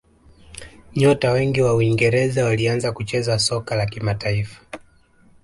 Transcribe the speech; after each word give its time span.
nyota 0.95 1.31
wengi 1.31 1.61
wa 1.61 1.75
uingereza 1.75 2.45
walianza 2.45 2.91
kucheza 2.91 3.39
soka 3.39 3.75
la 3.75 3.85
kimataifa 3.85 4.61